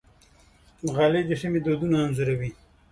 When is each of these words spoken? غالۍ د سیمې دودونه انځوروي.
غالۍ 0.95 1.21
د 1.27 1.31
سیمې 1.41 1.59
دودونه 1.65 1.95
انځوروي. 2.05 2.51